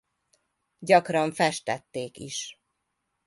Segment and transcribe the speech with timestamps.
[0.79, 2.57] Gyakran festették is.